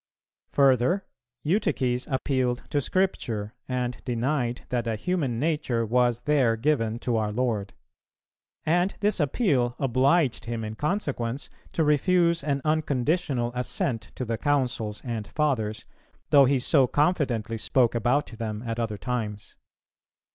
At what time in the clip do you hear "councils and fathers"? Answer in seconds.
14.39-15.85